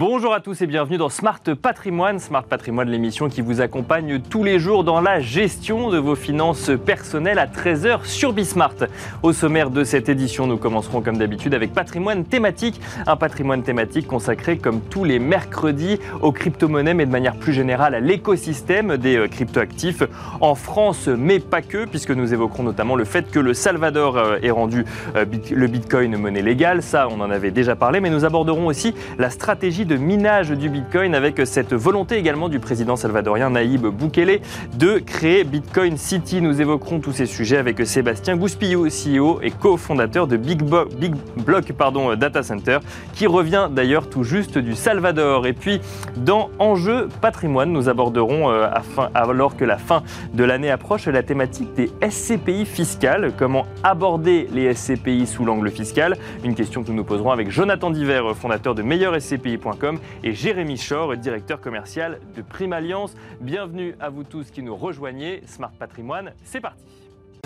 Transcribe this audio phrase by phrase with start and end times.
[0.00, 2.20] Bonjour à tous et bienvenue dans Smart Patrimoine.
[2.20, 6.70] Smart Patrimoine, l'émission qui vous accompagne tous les jours dans la gestion de vos finances
[6.86, 8.76] personnelles à 13h sur Bismart.
[9.22, 12.80] Au sommaire de cette édition, nous commencerons comme d'habitude avec patrimoine thématique.
[13.06, 17.94] Un patrimoine thématique consacré comme tous les mercredis aux crypto-monnaies mais de manière plus générale
[17.94, 20.02] à l'écosystème des euh, cryptoactifs
[20.40, 24.38] en France mais pas que puisque nous évoquerons notamment le fait que le Salvador euh,
[24.42, 26.82] ait rendu euh, le Bitcoin monnaie légale.
[26.82, 30.68] Ça, on en avait déjà parlé mais nous aborderons aussi la stratégie de minage du
[30.68, 34.38] Bitcoin avec cette volonté également du président salvadorien Naïb Boukele
[34.78, 36.40] de créer Bitcoin City.
[36.40, 41.72] Nous évoquerons tous ces sujets avec Sébastien Gouspillou, CEO et cofondateur de Big, Block
[42.16, 42.78] Data Center,
[43.14, 45.48] qui revient d'ailleurs tout juste du Salvador.
[45.48, 45.80] Et puis,
[46.16, 48.68] dans Enjeu patrimoine, nous aborderons, euh,
[49.12, 50.04] alors que la fin
[50.34, 53.32] de l'année approche, la thématique des SCPI fiscales.
[53.36, 56.16] Comment aborder les SCPI sous l'angle fiscal?
[56.44, 59.79] Une question que nous nous poserons avec Jonathan Diver, fondateur de meilleurscpi.com
[60.22, 63.14] et Jérémy Chor, directeur commercial de Prime Alliance.
[63.40, 65.42] Bienvenue à vous tous qui nous rejoignez.
[65.46, 66.84] Smart Patrimoine, c'est parti.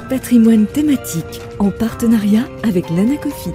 [0.09, 3.51] Patrimoine thématique en partenariat avec l'Anacofi.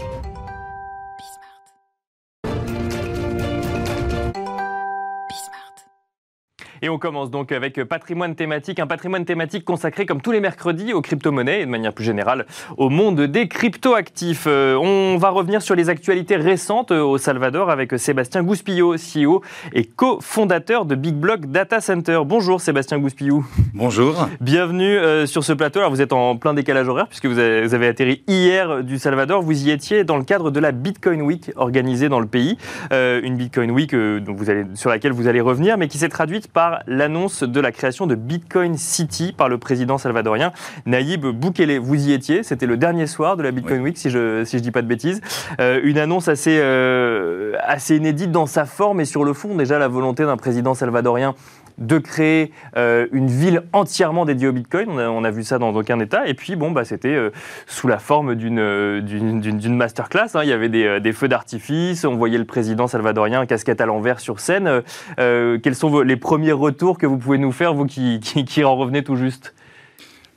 [6.82, 10.94] Et on commence donc avec patrimoine thématique, un patrimoine thématique consacré comme tous les mercredis
[10.94, 12.46] aux crypto-monnaies et de manière plus générale
[12.78, 14.46] au monde des crypto-actifs.
[14.48, 19.42] Euh, on va revenir sur les actualités récentes au Salvador avec Sébastien Gouspillot, CEO
[19.74, 22.22] et cofondateur de Big Block Data Center.
[22.26, 23.46] Bonjour Sébastien Gouspillou.
[23.74, 24.30] Bonjour.
[24.40, 25.80] Bienvenue euh, sur ce plateau.
[25.80, 29.42] Alors vous êtes en plein décalage horaire puisque vous avez, atterri hier du Salvador.
[29.42, 32.58] Vous y étiez dans le cadre de la Bitcoin Week organisée dans le pays.
[32.94, 36.48] Euh, une Bitcoin Week vous allez, sur laquelle vous allez revenir mais qui s'est traduite
[36.48, 40.52] par l'annonce de la création de Bitcoin City par le président salvadorien
[40.86, 41.80] Naïb Boukele.
[41.80, 44.58] Vous y étiez, c'était le dernier soir de la Bitcoin Week, si je ne si
[44.58, 45.22] je dis pas de bêtises.
[45.59, 49.80] Euh, une annonce assez, euh, assez inédite dans sa forme et sur le fond, déjà
[49.80, 51.36] la volonté d'un président salvadorien
[51.80, 54.90] de créer euh, une ville entièrement dédiée au Bitcoin.
[54.90, 56.28] On a, vu ça dans aucun État.
[56.28, 57.32] Et puis, bon, bah, c'était euh,
[57.67, 60.36] sous la forme d'une euh, masterclass.
[60.36, 60.42] Hein.
[60.44, 62.06] Il y avait des, feux d'artifice.
[62.06, 64.84] On voyait le président salvadorien casquette à l'envers sur scène.
[65.18, 69.16] quels sont les premiers retours que vous pouvez nous faire, vous qui, en revenez tout
[69.16, 69.54] juste?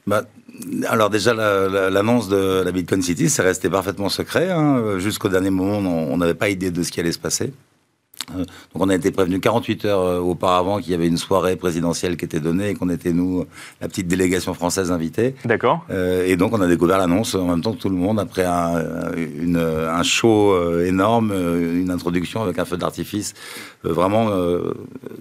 [0.06, 0.22] Bah,
[0.88, 4.50] alors déjà, l'annonce de la Bitcoin City, c'est resté parfaitement secret.
[4.50, 4.98] Hein.
[4.98, 7.52] Jusqu'au dernier moment, on n'avait pas idée de ce qui allait se passer.
[8.30, 11.56] Euh, donc on a été prévenu 48 heures euh, auparavant qu'il y avait une soirée
[11.56, 13.44] présidentielle qui était donnée et qu'on était nous
[13.80, 15.34] la petite délégation française invitée.
[15.44, 15.84] D'accord.
[15.90, 18.44] Euh, et donc on a découvert l'annonce en même temps que tout le monde après
[18.44, 23.34] un, une, un show énorme, une introduction avec un feu d'artifice.
[23.82, 24.30] vraiment,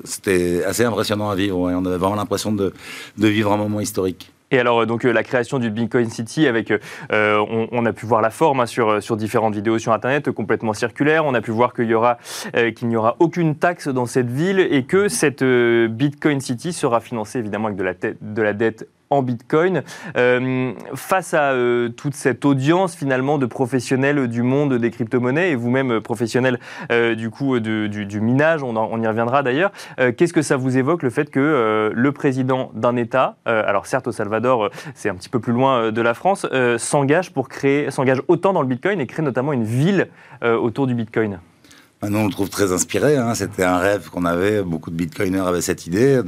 [0.04, 1.58] c'était assez impressionnant à vivre.
[1.58, 2.74] on avait vraiment l'impression de,
[3.18, 4.32] de vivre un moment historique.
[4.52, 8.06] Et alors, euh, donc, euh, la création du Bitcoin City, avec, euh, on, a pu
[8.06, 11.26] voir la forme hein, sur, différentes vidéos sur Internet, complètement circulaire.
[11.26, 12.18] On a pu voir qu'il y aura,
[12.76, 17.40] qu'il n'y aura aucune taxe dans cette ville et que cette Bitcoin City sera financée
[17.40, 19.84] évidemment avec de la, de la dette en Bitcoin.
[20.18, 25.56] Euh, face à euh, toute cette audience finalement de professionnels du monde des crypto-monnaies et
[25.56, 26.60] vous-même euh, professionnel
[27.18, 31.30] du coup du, minage, on, y reviendra d'ailleurs, qu'est-ce que ça vous évoque le fait
[31.30, 35.92] que le président d'un État, alors certes au Salvador c'est un petit peu plus loin
[35.92, 36.48] de la France,
[36.78, 40.08] s'engage pour créer, s'engage autant dans le Bitcoin et crée notamment une ville
[40.42, 41.40] autour du Bitcoin?
[42.10, 43.16] Nous, on le trouve très inspiré.
[43.18, 43.36] Hein.
[43.36, 44.64] C'était un rêve qu'on avait.
[44.64, 46.22] Beaucoup de bitcoiners avaient cette idée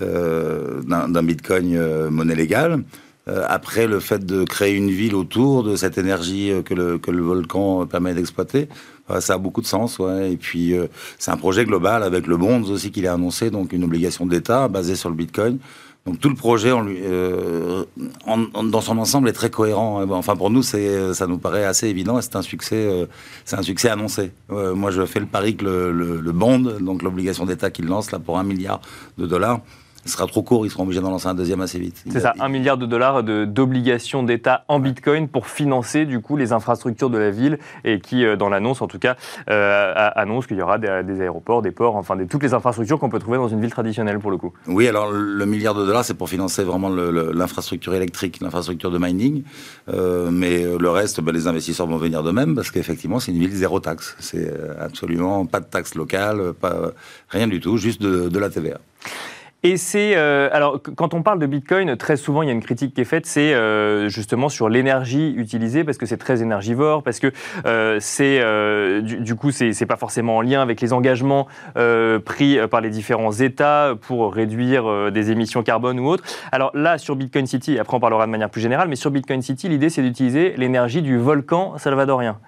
[0.00, 2.82] euh, d'un, bitcoin euh, monnaie légale.
[3.28, 7.10] Euh, après, le fait de créer une ville autour de cette énergie que le, que
[7.10, 8.68] le volcan permet d'exploiter,
[9.18, 9.98] ça a beaucoup de sens.
[9.98, 10.32] Ouais.
[10.32, 10.74] Et puis,
[11.18, 14.68] c'est un projet global avec le Bonds aussi qu'il a annoncé, donc une obligation d'État
[14.68, 15.58] basée sur le bitcoin.
[16.06, 17.84] Donc tout le projet, euh,
[18.26, 20.02] dans son ensemble, est très cohérent.
[20.12, 23.06] Enfin, pour nous, ça nous paraît assez évident c'est un succès, euh,
[23.44, 24.32] c'est un succès annoncé.
[24.48, 28.18] moi, je fais le pari que le, le bond, donc l'obligation d'État qu'il lance là
[28.18, 28.80] pour un milliard
[29.18, 29.60] de dollars,
[30.04, 32.02] ce sera trop court, ils seront obligés d'en lancer un deuxième assez vite.
[32.10, 36.52] C'est ça, un milliard de dollars d'obligations d'État en Bitcoin pour financer du coup les
[36.52, 39.16] infrastructures de la ville et qui, euh, dans l'annonce en tout cas,
[39.50, 43.10] euh, annonce qu'il y aura des, aéroports, des ports, enfin des, toutes les infrastructures qu'on
[43.10, 44.52] peut trouver dans une ville traditionnelle pour le coup.
[44.66, 49.42] Oui, alors le milliard de dollars, c'est pour financer vraiment l'infrastructure électrique, l'infrastructure de mining,
[49.92, 53.38] euh, mais le reste, ben, les investisseurs vont venir de même parce qu'effectivement, c'est une
[53.38, 54.16] ville zéro taxe.
[54.18, 56.92] C'est absolument pas de taxe locale, pas,
[57.28, 58.78] rien du tout, juste de, de la TVA.
[59.62, 62.62] Et c'est euh, alors quand on parle de Bitcoin, très souvent il y a une
[62.62, 67.02] critique qui est faite, c'est euh, justement sur l'énergie utilisée parce que c'est très énergivore,
[67.02, 67.30] parce que
[67.66, 68.40] euh, c'est
[69.02, 71.46] du, coup c'est pas forcément en lien avec les engagements
[72.24, 76.24] pris par les différents États pour réduire des émissions carbone ou autres.
[76.52, 79.42] Alors là sur Bitcoin City, après on parlera de manière plus générale, mais sur Bitcoin
[79.42, 82.38] City l'idée c'est d'utiliser l'énergie du volcan salvadorien.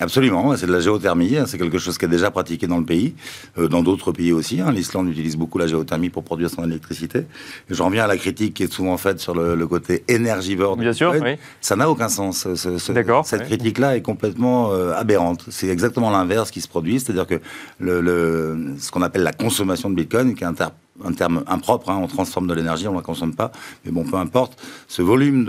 [0.00, 2.84] Absolument, c'est de la géothermie, hein, c'est quelque chose qui est déjà pratiqué dans le
[2.84, 3.14] pays,
[3.58, 4.60] euh, dans d'autres pays aussi.
[4.60, 4.70] Hein.
[4.70, 7.26] L'Islande utilise beaucoup la géothermie pour produire son électricité.
[7.68, 10.76] Je reviens à la critique qui est souvent faite sur le, côté énergivore.
[10.76, 11.34] Bien sûr, oui.
[11.60, 12.46] Ça n'a aucun sens.
[12.54, 15.44] cette critique-là est complètement euh, aberrante.
[15.50, 17.40] C'est exactement l'inverse qui se produit, c'est-à-dire que
[17.80, 20.68] le, ce qu'on appelle la consommation de Bitcoin, qui est inter
[21.04, 23.52] un terme impropre, hein, on transforme de l'énergie, on ne la consomme pas,
[23.84, 25.44] mais bon, peu importe, ce volume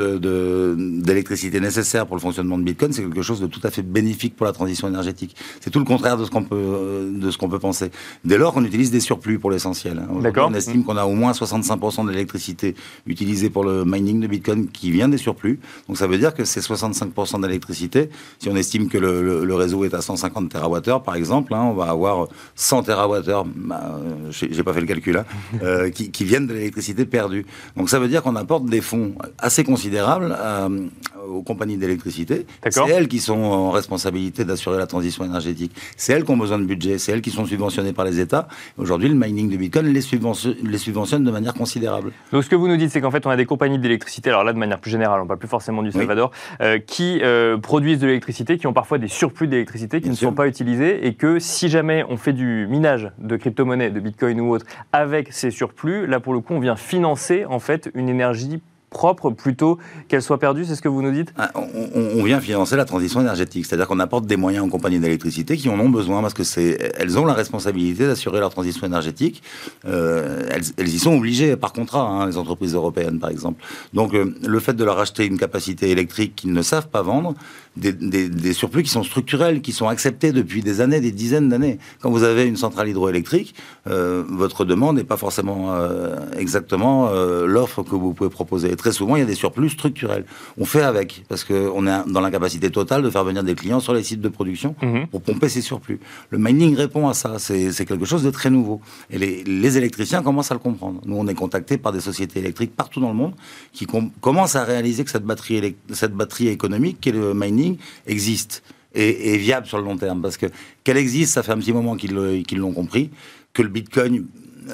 [1.02, 3.82] d'électricité de, nécessaire pour le fonctionnement de Bitcoin, c'est quelque chose de tout à fait
[3.82, 5.36] bénéfique pour la transition énergétique.
[5.62, 7.92] C'est tout le contraire de ce qu'on peut, de ce qu'on peut penser.
[8.24, 10.00] Dès lors qu'on utilise des surplus pour l'essentiel.
[10.00, 10.08] Hein.
[10.38, 12.76] On estime qu'on a au moins 65% de l'électricité
[13.08, 15.60] utilisée pour le mining de Bitcoin qui vient des surplus.
[15.88, 18.10] Donc ça veut dire que ces 65% d'électricité,
[18.40, 21.90] si on estime que le, réseau est à 150 TWh par exemple, hein, on va
[21.90, 24.00] avoir 100 TWh, bah,
[24.30, 25.26] j'ai pas fait le calcul là,
[25.64, 27.46] euh, qui, viennent de l'électricité perdue.
[27.76, 30.88] Donc ça veut dire qu'on apporte des fonds assez considérables euh,
[31.28, 32.46] aux compagnies d'électricité.
[32.70, 35.76] C'est elles qui sont en responsabilité d'assurer la transition énergétique.
[35.98, 36.98] C'est elles qui ont besoin de budget.
[36.98, 38.48] C'est elles qui sont subventionnées par les États.
[38.78, 42.12] Aujourd'hui, le mining de Bitcoin les, subventionne, les subventionne de manière considérable.
[42.32, 44.44] Donc ce que vous nous dites, c'est qu'en fait, on a des compagnies d'électricité, alors
[44.44, 46.32] là, de manière plus générale, on ne parle plus forcément du Salvador,
[46.62, 47.22] euh, qui
[47.62, 51.14] produisent de l'électricité, qui ont parfois des surplus d'électricité qui ne sont pas utilisés et
[51.14, 55.52] que si jamais on fait du minage de crypto-monnaies, de Bitcoin ou autre, avec ces
[55.52, 59.78] surplus, là pour le coup, on vient financer en fait une énergie propre plutôt
[60.08, 61.34] qu'elle soit perdue, c'est ce que vous nous dites?
[61.38, 65.58] Ah, on, vient financer la transition énergétique, c'est-à-dire qu'on apporte des moyens aux compagnies d'électricité
[65.58, 69.42] qui en ont besoin parce que c'est elles ont la responsabilité d'assurer leur transition énergétique.
[69.86, 70.42] Euh,
[70.78, 73.64] elles, y sont obligées par contrat, hein, les entreprises européennes par exemple.
[73.94, 77.36] Donc euh, le fait de leur acheter une capacité électrique qu'ils ne savent pas vendre,
[77.78, 81.80] des, surplus qui sont structurels, qui sont acceptés depuis des années, des dizaines d'années.
[82.02, 83.56] Quand vous avez une centrale hydroélectrique,
[83.88, 88.72] euh, votre demande n'est pas forcément euh, exactement euh, l'offre que vous pouvez proposer.
[88.72, 90.26] Et très souvent, il y a des surplus structurels.
[90.58, 93.94] On fait avec, parce qu'on est dans l'incapacité totale de faire venir des clients sur
[93.94, 95.08] les sites de production mhm.
[95.08, 96.00] pour pomper ces surplus.
[96.30, 97.40] Le mining répond à ça.
[97.40, 98.82] C'est quelque chose de très nouveau.
[99.10, 101.00] Et les, électriciens commencent à le comprendre.
[101.06, 103.34] Nous, on est contactés par des sociétés électriques partout dans le monde
[103.72, 103.86] qui
[104.20, 107.59] commencent à réaliser que cette batterie, cette batterie économique, qui est le mining,
[108.08, 108.64] existe
[108.96, 110.22] et viable sur le long terme.
[110.22, 110.48] Parce que
[110.84, 113.12] qu'elle existe, ça fait un petit moment qu'ils l'ont compris,
[113.54, 114.26] que le Bitcoin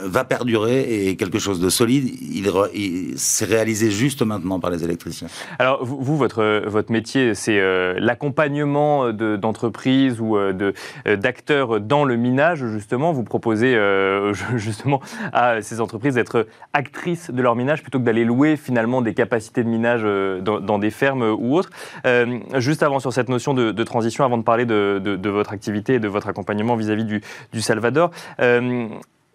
[0.04, 4.84] va perdurer et quelque chose de solide, il, il c'est réalisé juste maintenant par les
[4.84, 5.28] électriciens.
[5.60, 10.72] Alors vous, votre, votre métier, c'est euh, l'accompagnement d'entreprises ou euh,
[11.08, 13.12] euh, d'acteurs dans le minage, justement.
[13.12, 13.76] Vous proposez
[14.56, 15.02] justement
[15.34, 19.64] à ces entreprises d'être actrices de leur minage plutôt que d'aller louer finalement des capacités
[19.64, 20.04] de minage
[20.44, 21.70] dans, des fermes ou autres.
[22.56, 26.08] juste avant sur cette notion de, transition, avant de parler de, votre activité et de
[26.08, 28.12] votre accompagnement vis-à-vis du Salvador,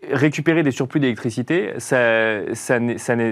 [0.09, 2.79] récupérer des surplus d'électricité, ça, ça,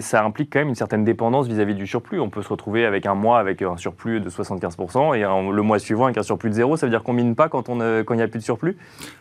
[0.01, 2.21] ça, implique quand même une certaine dépendance vis-à-vis du surplus.
[2.21, 5.79] On peut se retrouver avec un mois avec un surplus de 75% et le mois
[5.79, 6.77] suivant avec un surplus de zéro.
[6.77, 8.77] Ça veut dire qu'on mine pas quand il quand n'y a plus de surplus?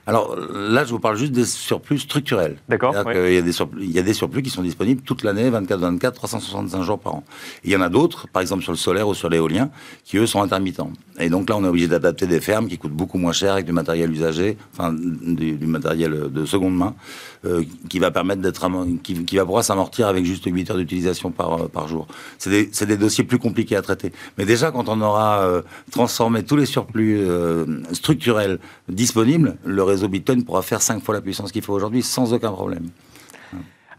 [0.08, 2.58] Alors là, je vous parle juste des surplus structurels.
[2.68, 2.94] D'accord.
[3.14, 5.50] Il, y a des surplus, il y a des surplus qui sont disponibles toute l'année,
[5.50, 7.24] 24-24, 365 jours par an.
[7.64, 9.70] il y en a d'autres, par exemple sur le solaire ou sur l'éolien,
[10.04, 10.92] qui eux sont intermittents.
[11.20, 13.66] Et donc là, on est obligé d'adapter des fermes qui coûtent beaucoup moins cher avec
[13.66, 16.94] du matériel usagé, enfin du, du matériel de seconde main.
[17.48, 18.68] Euh, qui va permettre d'être
[19.04, 22.08] qui, qui, va pouvoir s'amortir avec juste 8 heures d'utilisation par, euh, jour.
[22.38, 24.12] C'est des, des, dossiers plus compliqués à traiter.
[24.38, 25.62] Mais déjà, quand on aura euh,
[25.92, 27.26] transformé tous les surplus
[27.94, 32.34] structurels disponibles, le réseau Bitcoin pourra faire 5 fois la puissance qu'il faut aujourd'hui sans
[32.34, 32.90] aucun problème.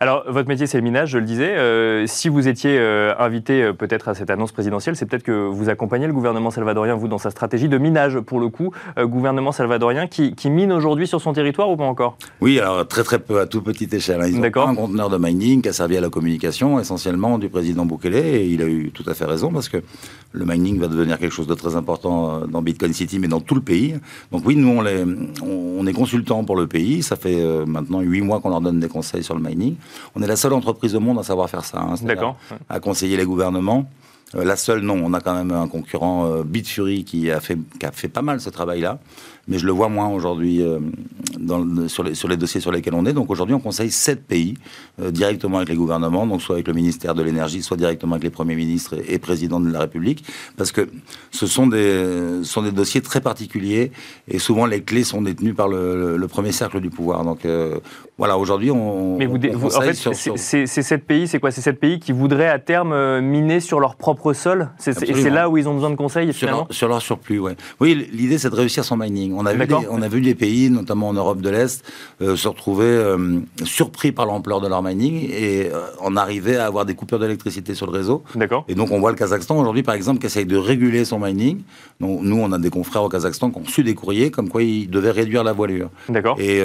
[0.00, 1.56] Alors, votre métier, c'est le minage, je le disais.
[1.56, 5.48] Euh, si vous étiez euh, invité euh, peut-être à cette annonce présidentielle, c'est peut-être que
[5.48, 9.50] vous accompagnez le gouvernement salvadorien, vous, dans sa stratégie de minage, pour le coup, gouvernement
[9.50, 12.16] salvadorien qui, mine aujourd'hui sur son territoire ou pas encore?
[12.40, 14.20] Oui, alors très très peu, à toute petite échelle.
[14.20, 14.28] Hein.
[14.28, 17.84] Ils ont un conteneur de mining qui a servi à la communication, essentiellement du président
[17.84, 19.78] Bukele, et il a eu tout à fait raison, parce que
[20.30, 23.56] le mining va devenir quelque chose de très important dans Bitcoin City, mais dans tout
[23.56, 23.96] le pays.
[24.30, 25.04] Donc oui, nous, on, les,
[25.42, 27.02] on est consultants pour le pays.
[27.02, 29.74] Ça fait maintenant huit mois qu'on leur donne des conseils sur le mining.
[30.14, 31.80] On est la seule entreprise au monde à savoir faire ça.
[31.80, 32.36] Hein, D'accord.
[32.68, 33.88] À, conseiller les gouvernements.
[34.34, 35.00] Euh, la seule, non.
[35.02, 38.22] On a quand même un concurrent, euh, Bitfury, qui a, fait, qui a fait pas
[38.22, 38.98] mal ce travail-là
[39.48, 40.78] mais je le vois moins aujourd'hui euh,
[41.88, 43.12] sur, les, sur les dossiers sur lesquels on est.
[43.12, 44.54] Donc aujourd'hui, on conseille sept pays
[45.00, 48.24] euh, directement avec les gouvernements, donc soit avec le ministère de l'énergie, soit directement avec
[48.24, 50.24] les premiers ministres et, présidents de la République,
[50.56, 50.88] parce que
[51.30, 53.90] ce sont des, sont des dossiers très particuliers
[54.28, 57.24] et souvent les clés sont détenues par le, premier cercle du pouvoir.
[57.24, 57.78] Donc euh,
[58.18, 59.16] voilà, aujourd'hui, on.
[59.16, 59.38] Mais vous,
[59.74, 61.50] en fait, ces sept pays, c'est quoi?
[61.50, 65.30] C'est sept pays qui voudraient à terme miner sur leur propre propre sol Et c'est
[65.30, 66.66] là où ils ont besoin de conseils finalement?
[66.70, 67.56] Sur leur, surplus, ouais.
[67.80, 69.32] Oui, l'idée c'est de réussir son mining.
[69.38, 71.84] On a, vu des, on a vu des pays, notamment en Europe de l'Est,
[72.20, 76.66] euh, se retrouver euh, surpris par l'ampleur de leur mining et euh, en arriver à
[76.66, 78.24] avoir des coupures d'électricité sur le réseau.
[78.34, 78.64] D'accord.
[78.66, 81.60] Et donc on voit le Kazakhstan aujourd'hui, par exemple, qui essaye de réguler son mining.
[82.00, 84.62] Donc, nous, on a des confrères au Kazakhstan qui ont reçu des courriers comme quoi
[84.62, 85.90] ils devaient réduire la voilure.
[86.08, 86.36] D'accord.
[86.40, 86.62] Et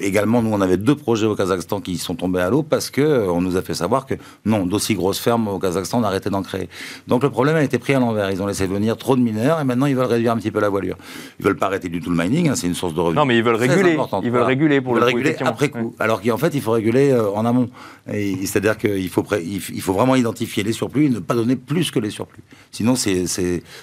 [0.00, 3.26] également, nous, on avait deux projets au Kazakhstan qui sont tombés à l'eau parce que
[3.28, 6.28] on nous a fait savoir que non, d'aussi grosses fermes au Kazakhstan, on a arrêté
[6.28, 6.68] d'en créer.
[7.08, 8.30] Donc le problème a été pris à l'envers.
[8.30, 10.60] Ils ont laissé venir trop de mineurs et maintenant ils veulent réduire un petit peu
[10.60, 10.96] la voilure.
[11.40, 13.16] Ils veulent pas arrêter du tout le mining, hein, c'est une source de revenus.
[13.16, 13.96] Non, mais ils veulent réguler.
[14.22, 15.94] Ils veulent réguler pour ils le réguler après coup.
[15.98, 17.68] Alors qu'en fait, il faut réguler euh, en amont.
[18.06, 21.98] C'est-à-dire qu'il faut, il faut vraiment identifier les surplus et ne pas donner plus que
[21.98, 22.42] les surplus.
[22.70, 23.26] Sinon, c'est,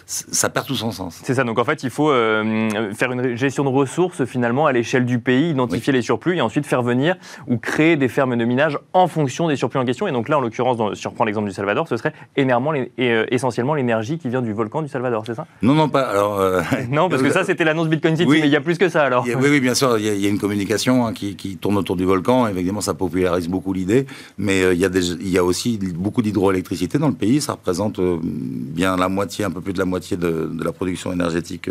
[0.05, 1.20] ça perd tout son sens.
[1.24, 1.43] C'est ça.
[1.43, 5.20] Donc en fait, il faut euh, faire une gestion de ressources finalement à l'échelle du
[5.20, 7.15] pays, identifier les surplus et ensuite faire venir
[7.48, 10.08] ou créer des fermes de minage en fonction des surplus en question.
[10.08, 12.91] Et donc là, en l'occurrence, si on reprend l'exemple du Salvador, ce serait énormément, et,
[13.00, 15.46] euh, essentiellement l'énergie qui vient du volcan du Salvador, c'est ça?
[15.62, 16.03] Non, non, pas.
[16.03, 18.78] Alors, euh, non, parce que ça, c'était l'annonce Bitcoin City, mais il y a plus
[18.78, 19.26] que ça alors.
[19.26, 22.48] oui, oui, bien sûr, il y, a, une communication hein, qui, tourne autour du volcan.
[22.48, 24.06] Évidemment, ça popularise beaucoup l'idée,
[24.38, 27.42] mais euh, il, y a il y a aussi beaucoup d'hydroélectricité dans le pays.
[27.42, 31.12] Ça représente bien la moitié, un peu plus de la moitié de, de la production
[31.12, 31.70] énergétique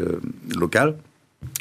[0.56, 0.96] locale.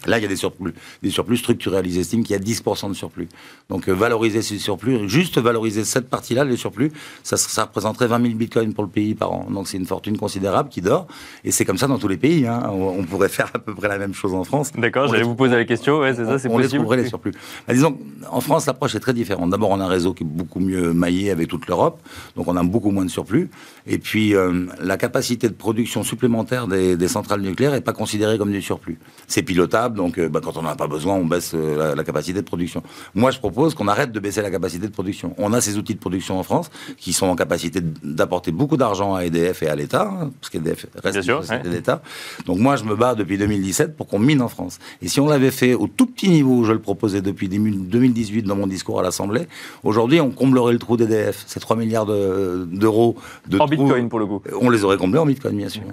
[0.08, 0.74] Là, il y a des surplus,
[1.04, 1.86] des surplus structurels.
[1.86, 3.30] Ils estiment qu'il y a 10% de surplus.
[3.70, 8.24] Donc, euh, valoriser ces surplus, juste valoriser cette partie-là, les surplus, ça, ça, représenterait 20
[8.24, 9.48] 000 bitcoins pour le pays par an.
[9.52, 11.06] Donc, c'est une fortune considérable qui dort.
[11.44, 12.48] Et c'est comme ça dans tous les pays.
[12.48, 12.64] Hein.
[12.72, 14.72] On, pourrait faire à peu près la même chose en France.
[14.76, 16.00] D'accord, j'allais vous poser la question.
[16.00, 16.54] Ouais, c'est ça, c'est possible.
[16.54, 17.34] On les trouverait les surplus.
[17.68, 17.98] Bah, disons,
[18.30, 19.52] en France, l'approche est très différente.
[19.52, 22.02] D'abord, on a un réseau qui est beaucoup mieux maillé avec toute l'Europe.
[22.36, 23.50] Donc, on a beaucoup moins de surplus.
[23.86, 28.40] Et puis, euh, la capacité de production supplémentaire des, des centrales nucléaires n'est pas considérée
[28.40, 28.98] comme du surplus.
[29.28, 32.42] C'est Donc, euh, bah, quand on n'en a pas besoin, on baisse euh, la, capacité
[32.42, 32.84] de production.
[33.16, 35.34] Moi, je propose qu'on arrête de baisser la capacité de production.
[35.38, 39.16] On a ces outils de production en France qui sont en capacité d'apporter beaucoup d'argent
[39.16, 42.02] à EDF et à l'État, hein, parce qu'EDF reste une société d'État.
[42.46, 44.80] Donc moi, je me bats depuis 2017 pour qu'on mine en France.
[45.02, 48.44] Et si on l'avait fait au tout petit niveau où je le proposais depuis 2018
[48.44, 49.48] dans mon discours à l'Assemblée,
[49.84, 51.44] aujourd'hui, on comblerait le trou d'EDF.
[51.48, 53.16] C'est 3 milliards d'euros
[53.48, 54.42] de, En bitcoin, pour le coup.
[54.60, 55.84] On les aurait comblés en bitcoin, bien sûr.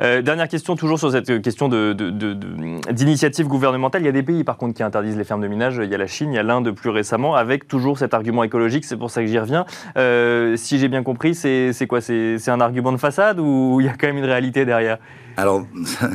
[0.00, 1.68] Euh, dernière question, toujours sur cette question
[2.90, 4.02] d'initiative gouvernementale.
[4.02, 5.80] Il y a des pays, par contre, qui interdisent les fermes de minage.
[5.82, 8.42] Il y a la Chine, il y a l'Inde plus récemment, avec toujours cet argument
[8.42, 8.84] écologique.
[8.84, 9.66] C'est pour ça que j'y reviens.
[9.96, 12.00] Euh, si j'ai bien compris, c'est quoi?
[12.00, 14.98] C'est un argument de façade ou il y a quand même une réalité derrière?
[15.36, 15.66] Alors,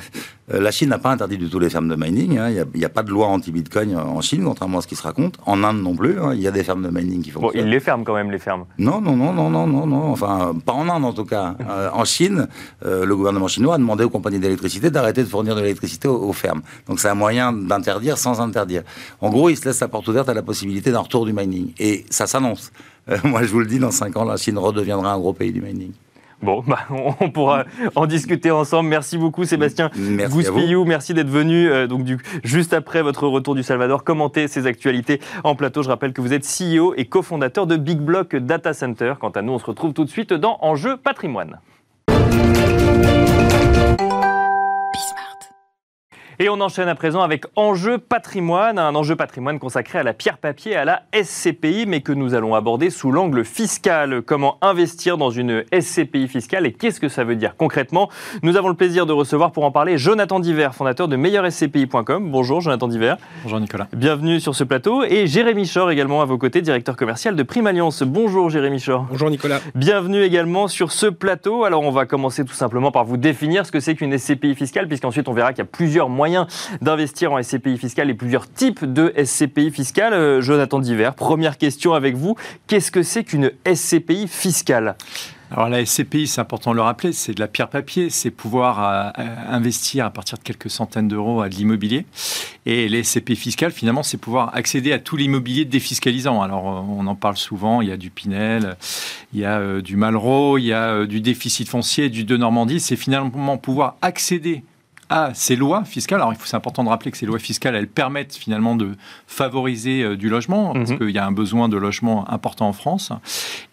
[0.48, 2.38] la Chine n'a pas interdit du tout les fermes de mining.
[2.38, 2.50] Hein.
[2.50, 5.38] Il n'y a, pas de loi anti-Bitcoin en Chine, contrairement à ce qui se raconte.
[5.46, 6.20] En Inde non plus.
[6.20, 6.34] Hein.
[6.34, 7.40] Il y a des fermes de mining qui font.
[7.42, 8.66] Bon, ils les ferment quand même, les fermes.
[8.78, 10.12] Non, non, non, non, non, non, non.
[10.12, 11.56] Enfin, pas en Inde en tout cas.
[11.72, 12.48] Euh, en Chine,
[12.86, 16.34] euh, le gouvernement chinois a demandé aux compagnies d'électricité d'arrêter de fournir de l'électricité aux,
[16.34, 16.62] fermes.
[16.86, 18.84] Donc c'est un moyen d'interdire sans interdire.
[19.22, 21.72] En gros, ils se laissent la porte ouverte à la possibilité d'un retour du mining.
[21.80, 22.72] Et ça s'annonce.
[23.10, 25.54] Euh, moi, je vous le dis, dans 5 ans, la Chine redeviendra un gros pays
[25.54, 25.92] du mining.
[26.42, 26.80] Bon, bah,
[27.20, 28.90] on pourra en discuter ensemble.
[28.90, 30.52] Merci beaucoup Sébastien merci
[30.86, 35.20] Merci d'être venu euh, donc du, juste après votre retour du Salvador commenter ces actualités
[35.44, 35.84] en plateau.
[35.84, 39.14] Je rappelle que vous êtes CEO et cofondateur de Big Block Data Center.
[39.20, 41.60] Quant à nous, on se retrouve tout de suite dans Enjeu patrimoine.
[46.42, 50.40] Et on enchaîne à présent avec Enjeu patrimoine, un enjeu patrimoine consacré à la pierre
[50.40, 54.24] papier et à la SCPI, mais que nous allons aborder sous l'angle fiscal.
[54.24, 58.10] Comment investir dans une SCPI fiscale et qu'est-ce que ça veut dire concrètement?
[58.42, 62.32] Nous avons le plaisir de recevoir pour en parler Jonathan Diver, fondateur de meilleurscpi.com.
[62.32, 63.14] Bonjour Jonathan Diver.
[63.44, 63.88] Bonjour Nicolas.
[63.94, 65.04] Bienvenue sur ce plateau.
[65.04, 68.02] Et Jérémy Chor également à vos côtés, directeur commercial de Prime Alliance.
[68.02, 69.06] Bonjour Jérémy Chor.
[69.12, 69.60] Bonjour Nicolas.
[69.76, 71.66] Bienvenue également sur ce plateau.
[71.66, 74.88] Alors on va commencer tout simplement par vous définir ce que c'est qu'une SCPI fiscale,
[74.88, 76.31] puisqu'ensuite on verra qu'il y a plusieurs moyens
[76.82, 80.14] d'investir en SCPI fiscal et plusieurs types de SCPI fiscal.
[80.14, 82.36] Euh, Jonathan Diver, première question avec vous.
[82.68, 84.96] Qu'est-ce que c'est qu'une SCPI fiscale
[85.54, 88.80] alors la SCPI, c'est important de le rappeler, c'est de la pierre papier, c'est pouvoir
[88.80, 92.06] euh, euh, investir à partir de quelques centaines d'euros à de l'immobilier.
[92.66, 96.42] Et les SCPI fiscales, finalement, c'est pouvoir accéder à tout l'immobilier défiscalisant.
[96.42, 98.78] Alors on en parle souvent, il y a du Pinel,
[99.34, 102.80] il y a du Malraux, il y a du déficit foncier, du de Normandie.
[102.80, 104.64] C'est finalement pouvoir accéder
[105.12, 106.22] à ces lois fiscales.
[106.22, 108.92] Alors, c'est important de rappeler que ces lois fiscales, elles permettent finalement de
[109.28, 111.00] favoriser euh, du logement, parce mhm.
[111.00, 113.12] qu'il y a un besoin de logement important en France.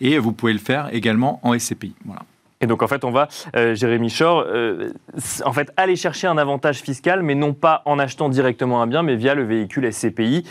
[0.01, 1.95] Et vous pouvez le faire également en SCPI.
[2.05, 2.23] Voilà.
[2.61, 4.91] Et donc en fait, on va, euh, Jérémy Chor, euh,
[5.45, 9.05] en fait, aller chercher un avantage fiscal, mais non pas en achetant directement un bien,
[9.05, 10.43] mais via le véhicule SCPI.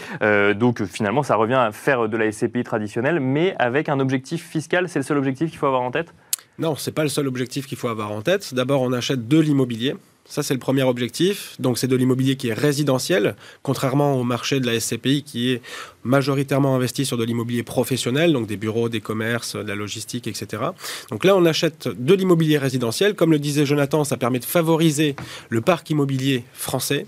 [0.56, 4.88] donc finalement, ça revient à faire de la SCPI traditionnelle, mais avec un objectif fiscal.
[4.88, 6.13] C'est le seul objectif qu'il faut avoir en tête?
[6.60, 8.53] Non, c'est pas le seul objectif qu'il faut avoir en tête.
[8.53, 9.94] D'abord, on achète de l'immobilier
[10.29, 11.55] Ça, c'est le premier objectif.
[11.60, 15.62] Donc, c'est de l'immobilier qui est résidentiel, contrairement au marché de la SCPI qui est
[16.03, 20.63] majoritairement investi sur de l'immobilier professionnel, donc des bureaux, des commerces, de la logistique, etc.
[21.10, 23.15] Donc là, on achète de l'immobilier résidentiel.
[23.15, 25.15] Comme le disait Jonathan, ça permet de favoriser
[25.50, 27.05] le parc immobilier français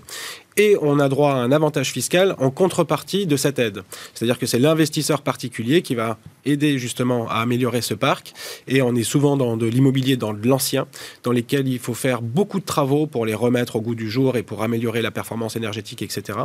[0.60, 3.82] et on a droit à un avantage fiscal en contrepartie de cette aide.
[4.12, 8.34] C'est-à-dire que c'est l'investisseur particulier qui va aider justement à améliorer ce parc
[8.68, 10.86] et on est souvent dans de l'immobilier dans de l'ancien,
[11.22, 14.36] dans lesquels il faut faire beaucoup de travaux pour les remettre au goût du jour
[14.36, 16.40] et pour améliorer la performance énergétique, etc.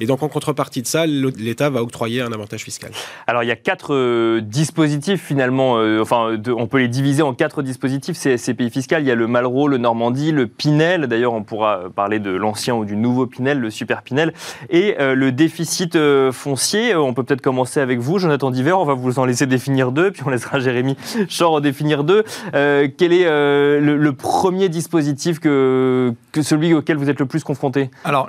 [0.00, 2.90] Et donc en contrepartie de ça, l'État va octroyer un avantage fiscal.
[3.28, 7.34] Alors il y a quatre euh, dispositifs finalement, euh, enfin on peut les diviser en
[7.34, 9.02] quatre dispositifs, ces pays fiscal.
[9.02, 12.74] Il y a le Malraux, le Normandie, le Pinel, d'ailleurs on pourra parler de l'ancien
[12.74, 14.32] ou du nouveau Pinel le super Pinel,
[14.68, 16.94] et euh, le déficit euh, foncier.
[16.96, 18.72] On peut peut-être commencer avec vous, Jonathan Diver.
[18.72, 20.96] On va vous en laisser définir deux, puis on laissera Jérémy
[21.28, 22.24] Chor en définir deux.
[22.54, 27.90] Euh, quel est le, premier dispositif que, que celui auquel vous êtes le plus confronté?
[28.04, 28.28] Alors,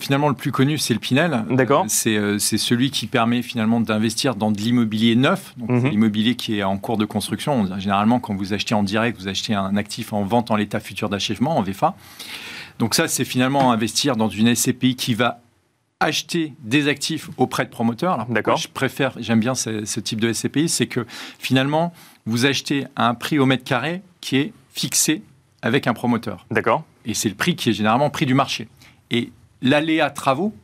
[0.00, 1.44] finalement, le plus connu, c'est le Pinel.
[1.50, 1.84] D'accord.
[1.88, 5.88] C'est celui qui permet finalement d'investir dans de l'immobilier neuf, donc mhm.
[5.88, 7.66] l'immobilier qui est en cours de construction.
[7.78, 11.08] Généralement, quand vous achetez en direct, vous achetez un actif en vente en l'état futur
[11.08, 11.94] d'achèvement, en VFA.
[12.78, 15.40] Donc ça, c'est finalement investir dans une SCPI qui va
[16.00, 18.26] acheter des actifs auprès de promoteurs.
[18.28, 18.56] D'accord.
[18.56, 21.04] Je préfère, j'aime bien ce, type de SCPI, c'est que
[21.38, 21.92] finalement,
[22.24, 25.22] vous achetez à un prix au mètre carré qui est fixé
[25.62, 26.46] avec un promoteur.
[26.50, 26.84] D'accord.
[27.04, 28.68] Et c'est le prix qui est généralement prix du marché.
[29.10, 30.54] Et l'aléa travaux,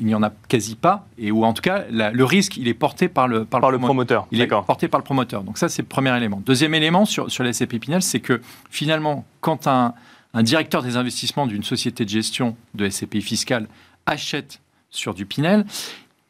[0.00, 2.74] il n'y en a quasi pas, et ou en tout cas, le risque, il est
[2.74, 4.26] porté par le, par, le, promoteur.
[4.32, 5.42] Il est porté par le promoteur.
[5.42, 6.42] Donc ça, c'est le premier élément.
[6.44, 9.94] Deuxième élément sur, sur la SCPI Pinel, c'est que finalement, quand un,
[10.34, 13.68] un directeur des investissements d'une société de gestion de SCPI fiscale
[14.06, 14.60] achète
[14.90, 15.64] sur du Pinel,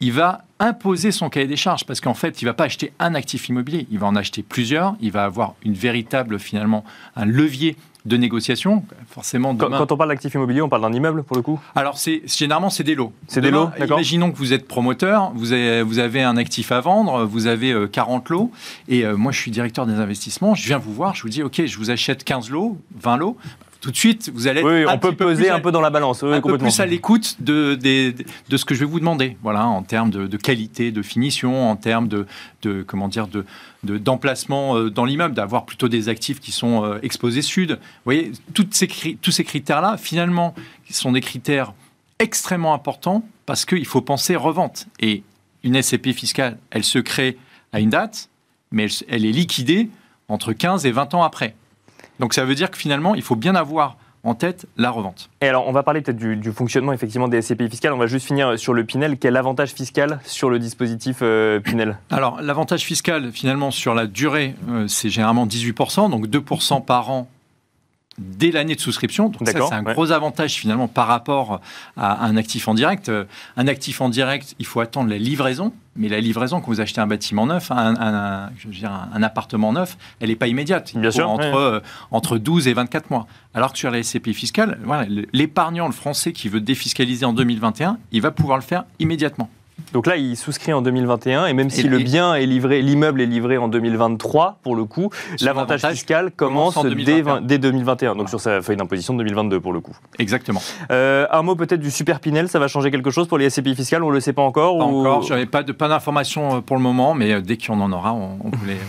[0.01, 2.93] il va imposer son cahier des charges parce qu'en fait, il ne va pas acheter
[2.99, 6.85] un actif immobilier, il va en acheter plusieurs, il va avoir une véritable, finalement,
[7.17, 8.85] un levier de négociation.
[9.09, 11.59] Forcément, quand, on parle d'actif immobilier, on parle d'un immeuble pour le coup?
[11.75, 13.13] Alors, c'est, généralement, c'est des lots.
[13.29, 13.99] C'est des lots, d'accord.
[13.99, 17.75] Imaginons que vous êtes promoteur, vous avez, vous avez un actif à vendre, vous avez
[17.91, 18.53] 40 euh, lots,
[18.89, 21.43] et euh, moi, je suis directeur des investissements, je viens vous voir, je vous dis,
[21.43, 23.39] OK, je vous achète 15 lots, 20 lots
[23.85, 26.23] tout de suite, vous allez oui, on peut peser un peu dans la balance.
[26.23, 29.83] un peu plus à l'écoute de, de, ce que je vais vous demander, voilà, en
[29.83, 32.27] termes de, qualité, de finition, en termes de,
[32.63, 33.45] de comment dire, de,
[33.83, 37.73] d'emplacement euh, dans l'immeuble, d'avoir plutôt des actifs qui sont euh, exposés sud.
[37.73, 37.77] Vous
[38.07, 38.89] voyez, toutes ces,
[39.21, 40.55] tous ces critères-là, finalement,
[40.89, 41.75] sont des critères
[42.19, 44.87] extrêmement importants parce qu'il faut penser revente.
[44.99, 45.25] Et
[45.63, 47.37] une SCP fiscale, elle se crée
[47.75, 48.31] à une date,
[48.71, 49.91] mais elle est liquidée
[50.29, 51.55] entre 15 et 20 ans après.
[52.21, 55.29] Donc ça veut dire que finalement, il faut bien avoir en tête la revente.
[55.43, 57.93] Et alors, on va parler peut-être du, fonctionnement effectivement des SCPI fiscales.
[57.93, 59.19] On va juste finir sur le Pinel.
[59.19, 64.55] Quel avantage fiscal sur le dispositif euh, Pinel Alors, l'avantage fiscal, finalement, sur la durée,
[64.71, 67.29] euh, c'est généralement 18%, donc 2% par an
[68.19, 69.29] dès l'année de souscription.
[69.29, 71.61] Donc ça, c'est un gros avantage finalement par rapport
[71.97, 73.09] à un actif en direct.
[73.09, 73.25] Euh,
[73.57, 75.73] un actif en direct, il faut attendre la livraison.
[75.97, 79.73] Mais la livraison, quand vous achetez un bâtiment neuf, un, je veux dire, un appartement
[79.73, 80.93] neuf, elle n'est pas immédiate.
[80.97, 83.29] Bien sûr, entre, euh, entre 12 et 24 mois.
[83.55, 87.99] Alors que sur la SCPI fiscale, voilà, l'épargnant, le français qui veut défiscaliser en 2021,
[88.11, 89.49] il va pouvoir le faire immédiatement.
[89.93, 93.27] Donc là, il souscrit en 2021 et même si le bien est livré, l'immeuble est
[93.27, 95.11] livré en 2023, pour le coup,
[95.41, 96.77] l'avantage fiscal commence,
[97.43, 98.17] dès, 2021.
[98.17, 99.97] Donc sur sa feuille d'imposition de 2022, pour le coup.
[100.19, 100.61] Exactement.
[100.91, 103.75] Euh, un mot peut-être du Super Pinel, ça va changer quelque chose pour les SCPI
[103.77, 106.57] fiscales On ne le sait pas encore Pas encore, je n'avais pas, de, pas d'informations
[106.57, 108.39] euh, pour le moment, mais euh, dès qu'on en aura, on,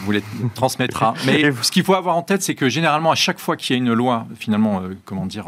[0.06, 0.24] vous, les,
[0.56, 1.14] transmettra.
[1.26, 3.80] Mais ce qu'il faut avoir en tête, c'est que généralement, à chaque fois qu'il y
[3.80, 5.46] a une loi, finalement, comment dire,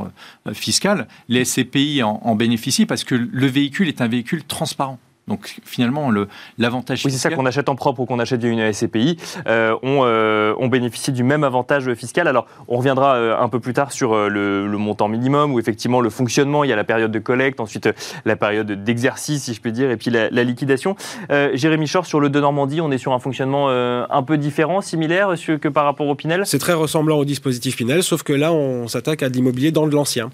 [0.53, 4.99] fiscale, les SCPI en bénéficient parce que le véhicule est un véhicule transparent.
[5.27, 6.09] Donc finalement,
[6.57, 7.03] l'avantage.
[7.05, 10.01] Oui, c'est ça qu'on achète en propre ou qu'on achète via une SCPI, euh, on,
[10.05, 12.27] euh, on, bénéficie du même avantage fiscal.
[12.27, 16.09] Alors, on reviendra euh, un peu plus tard sur le, montant minimum ou effectivement le
[16.09, 16.63] fonctionnement.
[16.63, 17.89] Il y a la période de collecte, ensuite
[18.25, 20.95] la période d'exercice, si je peux dire, et puis la, liquidation.
[21.29, 25.33] Jérémy Chor, sur le de Normandie, on est sur un fonctionnement un peu différent, similaire
[25.59, 26.43] que par rapport au Pinel?
[26.45, 29.87] C'est très ressemblant au dispositif Pinel, sauf que là, on s'attaque à de l'immobilier dans
[29.87, 30.29] de l'ancien.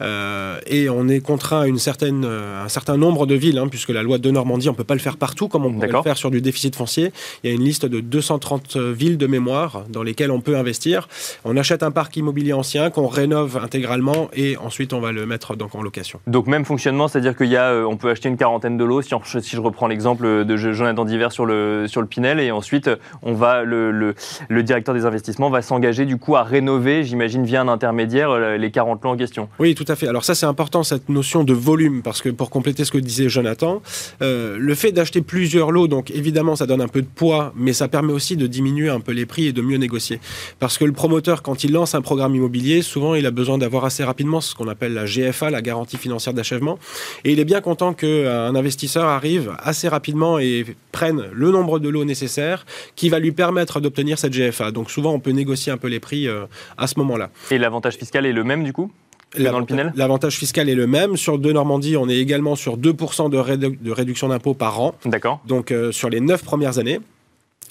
[0.00, 3.68] Euh, et on est contraint à une certaine, euh, un certain nombre de villes, hein,
[3.68, 5.86] puisque la loi de Normandie, on ne peut pas le faire partout comme on peut
[5.86, 7.12] le faire sur du déficit foncier.
[7.42, 11.08] Il y a une liste de 230 villes de mémoire dans lesquelles on peut investir.
[11.44, 15.56] On achète un parc immobilier ancien qu'on rénove intégralement et ensuite on va le mettre
[15.56, 16.20] donc en location.
[16.26, 19.02] Donc même fonctionnement, c'est-à-dire qu'il y a, euh, on peut acheter une quarantaine de lots,
[19.02, 22.90] si, si je reprends l'exemple de Jonathan Diver sur le, sur le Pinel, et ensuite
[23.22, 24.14] on va, le, le,
[24.48, 28.70] le directeur des investissements va s'engager du coup à rénover, j'imagine via un intermédiaire, les
[28.70, 29.48] 40 lots en question.
[29.58, 30.08] Oui, tout à fait.
[30.08, 33.28] Alors ça, c'est important, cette notion de volume, parce que pour compléter ce que disait
[33.28, 33.82] Jonathan,
[34.22, 37.72] euh, le fait d'acheter plusieurs lots, donc évidemment, ça donne un peu de poids, mais
[37.72, 40.20] ça permet aussi de diminuer un peu les prix et de mieux négocier.
[40.58, 43.84] Parce que le promoteur, quand il lance un programme immobilier, souvent, il a besoin d'avoir
[43.84, 46.78] assez rapidement ce qu'on appelle la GFA, la garantie financière d'achèvement.
[47.24, 51.88] Et il est bien content qu'un investisseur arrive assez rapidement et prenne le nombre de
[51.88, 52.64] lots nécessaires
[52.96, 54.70] qui va lui permettre d'obtenir cette GFA.
[54.70, 56.44] Donc souvent, on peut négocier un peu les prix euh,
[56.78, 57.30] à ce moment-là.
[57.50, 58.90] Et l'avantage fiscal est le même du coup?
[59.34, 61.16] L'avantage fiscal est le même.
[61.16, 64.94] Sur De Normandie, on est également sur 2% de, de réduction d'impôt par an.
[65.04, 65.40] D'accord.
[65.46, 67.00] Donc euh, sur les 9 premières années.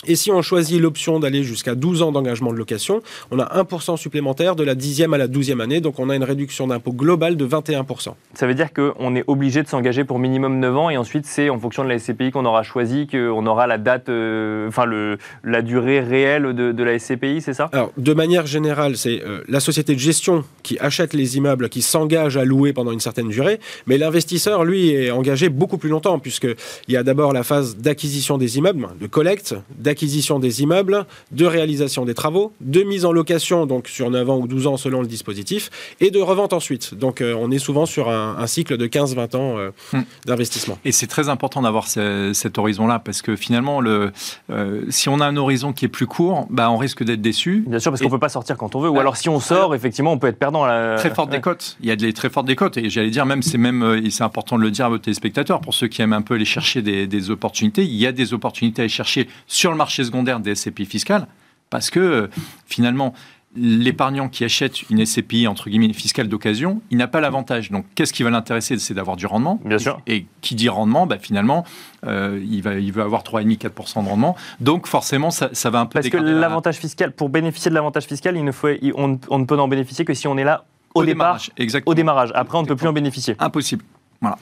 [0.08, 3.98] Et si on choisit l'option d'aller jusqu'à 12 ans d'engagement de location, on a 1%
[3.98, 7.38] supplémentaire de la 10e à la 12e année, donc on a une réduction d'impôt globale
[7.38, 8.16] de 21%.
[8.34, 11.52] Ça veut dire qu'on est obligé de s'engager pour minimum 9 ans et ensuite c'est
[11.52, 15.20] en fonction de la SCPI qu'on aura choisi qu'on aura la date, euh, enfin le,
[15.44, 17.70] la durée réelle de, la SCPI, c'est ça?
[17.72, 21.84] Alors de manière générale, c'est euh, la société de gestion qui achète les immeubles, qui
[21.84, 26.18] s'engage à louer pendant une certaine durée, mais l'investisseur, lui, est engagé beaucoup plus longtemps
[26.18, 26.56] puisqu'il
[26.88, 29.91] y a d'abord la phase d'acquisition des immeubles, de collecte, d'acquisition
[30.40, 34.48] des immeubles, de réalisation des travaux, de mise en location, donc sur 9 ans ou
[34.48, 36.96] 12 ans selon le dispositif, et de revente ensuite.
[36.96, 40.02] Donc euh, on est souvent sur un, cycle de 15-20 ans euh, hmm.
[40.26, 40.78] d'investissement.
[40.84, 44.12] Et c'est très important d'avoir cet horizon-là, parce que finalement, le,
[44.50, 47.64] euh, si on a un horizon qui est plus court, bah, on risque d'être déçu.
[47.68, 49.40] Bien sûr, parce qu'on ne peut pas sortir quand on veut, ou alors si on
[49.40, 50.66] sort, effectivement, on peut être perdant.
[50.98, 51.78] Très forte décote.
[51.82, 54.58] Il y a des très fortes décotes, et j'allais dire, même c'est même, c'est important
[54.58, 57.08] de le dire à vos téléspectateurs, pour ceux qui aiment un peu aller chercher des,
[57.08, 60.54] des opportunités, il y a des opportunités à aller chercher sur le marché secondaire des
[60.54, 61.26] SCPI fiscales,
[61.72, 62.28] parce que euh,
[62.68, 63.14] finalement,
[63.56, 67.72] l'épargnant qui achète une SCPI entre guillemets fiscale d'occasion, il n'a pas l'avantage.
[67.72, 68.78] Donc, qu'est-ce qui va l'intéresser?
[68.78, 69.60] C'est d'avoir du rendement.
[69.66, 70.00] Bien sûr.
[70.06, 71.66] Et qui dit rendement, bah, finalement,
[72.06, 74.36] euh, il, va, il veut avoir 3,5-4% de rendement.
[74.60, 76.00] Donc, forcément, ça, va un peu.
[76.00, 79.60] Parce que l'avantage fiscal, pour bénéficier de l'avantage fiscal, il ne faut, on, ne peut
[79.60, 82.32] en bénéficier que si on est là au, départ, démarrage, au démarrage.
[82.36, 83.36] Après, on ne peut plus en bénéficier.
[83.40, 83.84] Impossible.
[84.22, 84.38] Voilà.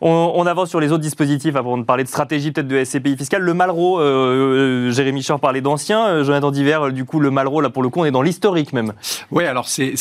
[0.00, 3.42] On, avance sur les autres dispositifs avant de parler de stratégie peut-être de SCPI fiscale.
[3.42, 7.60] Le Malraux, euh, euh, Jérémy Chor parlait d'ancien, euh, Jonathan Diver, du coup le Malraux,
[7.60, 8.92] là pour le coup on est dans l'historique même.
[9.30, 9.96] Oui, alors c'est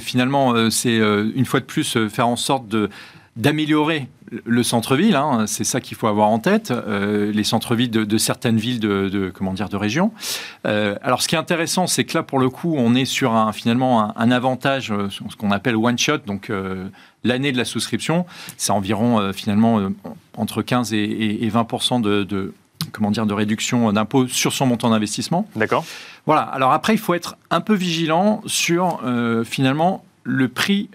[0.00, 2.90] finalement, c'est une fois de plus faire en sorte de
[3.36, 4.08] d'améliorer
[4.44, 8.80] le centre-ville, hein, c'est ça qu'il faut avoir en tête, les centres-villes de, certaines villes
[8.80, 10.10] de, comment dire de région.
[10.64, 13.52] alors, ce qui est intéressant, c'est que là, pour le coup, on est sur un,
[13.52, 16.50] finalement un, avantage, ce qu'on appelle one shot, donc
[17.24, 19.88] l'année de la souscription, c'est environ euh, finalement euh,
[20.36, 22.54] entre 15 et, 20% de,
[22.92, 25.48] comment dire, de réduction d'impôt sur son montant d'investissement.
[25.56, 25.84] D'accord.
[26.26, 26.42] Voilà.
[26.42, 30.88] Alors après, il faut être un peu vigilant sur euh, finalement le prix,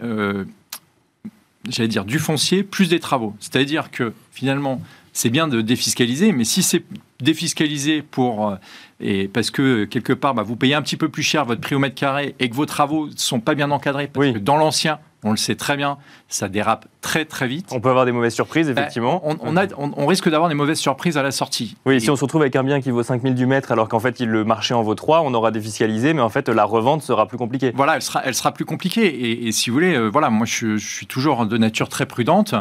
[1.69, 3.35] j'allais dire, du foncier plus des travaux.
[3.39, 4.81] C'est-à-dire que finalement,
[5.13, 6.83] c'est bien de défiscaliser, mais si c'est
[7.19, 8.55] défiscalisé pour
[8.99, 11.75] et parce que quelque part, bah, vous payez un petit peu plus cher votre prix
[11.75, 14.57] au mètre carré et que vos travaux ne sont pas bien encadrés, parce que dans
[14.57, 15.97] l'ancien, on le sait très bien,
[16.29, 17.67] ça dérape très très vite.
[17.71, 19.21] On peut avoir des mauvaises surprises, bah, effectivement.
[19.23, 21.77] on, risque d'avoir des mauvaises surprises à la sortie.
[21.85, 23.99] Oui, si on se retrouve avec un bien qui vaut 5000 du mètre alors qu'en
[23.99, 27.27] fait le marché en vaut 3, on aura défiscalisé, mais en fait la revente sera
[27.27, 27.71] plus compliquée.
[27.75, 29.47] Voilà, elle sera, elle sera plus compliquée.
[29.47, 32.53] Et, si vous voulez, euh, voilà, moi je, suis toujours de nature très prudente.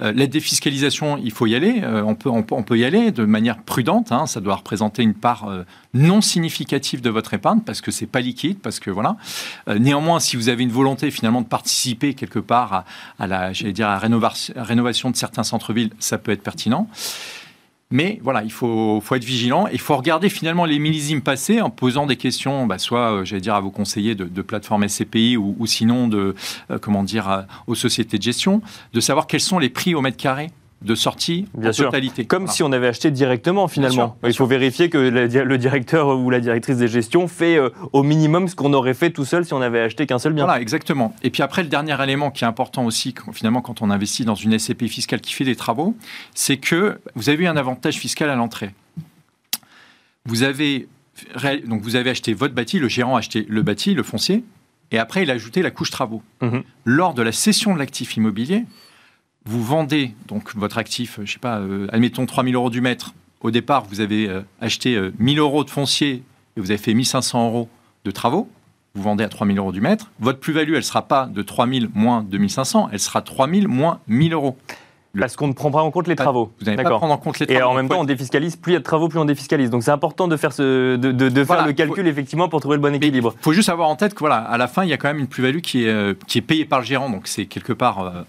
[0.00, 1.80] Euh, la défiscalisation, il faut y aller.
[1.82, 4.12] Euh, on, peut, on, peut y aller de manière prudente.
[4.12, 4.26] Hein.
[4.26, 5.48] ça doit représenter une part
[5.94, 9.16] non significative de votre épargne parce que c'est pas liquide, parce que voilà.
[9.78, 12.84] néanmoins, si vous avez une volonté finalement de participer quelque part à,
[13.18, 16.88] la, j'allais dire, à la rénovation de certains centres-villes, ça peut être pertinent.
[17.90, 19.68] Mais voilà, il faut, faut, être vigilant.
[19.68, 23.40] Il faut regarder finalement les millésimes passés en posant des questions, bah, soit, euh, j'allais
[23.40, 26.34] dire, à vos conseillers de, plateforme SCPI ou, sinon de,
[26.70, 30.16] euh, comment dire, aux sociétés de gestion, de savoir quels sont les prix au mètre
[30.16, 30.50] carré
[30.82, 31.86] de sortie Bien en sûr.
[31.86, 32.26] totalité.
[32.26, 34.16] Comme si on avait acheté directement finalement.
[34.24, 38.48] Il faut vérifier que le directeur ou la directrice des gestions fait euh, au minimum
[38.48, 40.44] ce qu'on aurait fait tout seul si on avait acheté qu'un seul bien.
[40.44, 41.14] Voilà, exactement.
[41.22, 44.34] Et puis après, le dernier élément qui est important aussi, finalement, quand on investit dans
[44.34, 45.96] une SCP fiscale qui fait des travaux,
[46.34, 48.70] c'est que vous avez eu un avantage fiscal à l'entrée.
[50.26, 50.88] Vous avez,
[51.66, 54.44] donc vous avez acheté votre bâti, le gérant a acheté le bâti, le foncier,
[54.90, 56.22] et après il a ajouté la couche travaux.
[56.40, 56.62] Mhm.
[56.84, 58.64] Lors de la cession de l'actif immobilier,
[59.46, 63.14] vous vendez donc votre actif, je sais pas, euh, admettons 3000 euros du mètre.
[63.40, 66.22] Au départ, vous avez euh, acheté 1000 euh, euros de foncier
[66.56, 67.68] et vous avez fait 1500 euros
[68.04, 68.48] de travaux.
[68.94, 70.10] Vous vendez à 3000 euros du mètre.
[70.20, 74.32] Votre plus-value, elle ne sera pas de 3000 moins 2500, elle sera 3000 moins 1000
[74.32, 74.56] euros.
[75.18, 76.52] Parce qu'on ne prend pas en compte les travaux.
[76.58, 77.60] Vous n'allez pas prendre en compte les travaux.
[77.60, 78.56] Et en même temps, on défiscalise.
[78.56, 79.70] Plus il y a de travaux, plus on défiscalise.
[79.70, 82.82] Donc c'est important de faire, ce, de, de, faire le calcul effectivement pour trouver le
[82.82, 83.34] bon équilibre.
[83.40, 85.08] Il faut juste avoir en tête que voilà, à la fin, il y a quand
[85.08, 87.10] même une plus-value qui est, euh, qui est payée par le gérant.
[87.10, 88.22] Donc c'est quelque part, euh,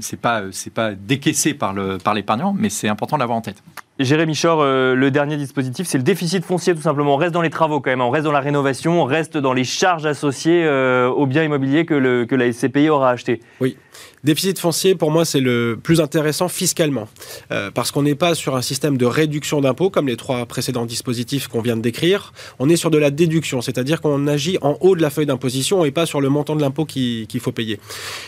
[0.00, 3.42] c'est pas, c'est pas décaissé par le, par l'épargnant, mais c'est important de l'avoir en
[3.42, 3.62] tête.
[3.98, 7.14] Jérémy Chor, euh, le dernier dispositif, c'est le déficit foncier tout simplement.
[7.14, 9.52] On reste dans les travaux quand même, on reste dans la rénovation, on reste dans
[9.52, 13.40] les charges associées euh, aux biens immobiliers que, le, que la SCPI aura acheté.
[13.60, 13.76] Oui.
[14.24, 17.08] Déficit foncier, pour moi, c'est le plus intéressant fiscalement,
[17.50, 20.86] euh, parce qu'on n'est pas sur un système de réduction d'impôts comme les trois précédents
[20.86, 22.32] dispositifs qu'on vient de décrire.
[22.60, 25.84] On est sur de la déduction, c'est-à-dire qu'on agit en haut de la feuille d'imposition
[25.84, 27.80] et pas sur le montant de l'impôt qu'il faut payer.